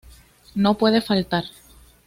No 0.55 0.79
puede 0.79 0.99
faltar. 1.01 1.43